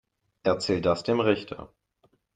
[0.41, 1.71] Erzähl das dem Richter.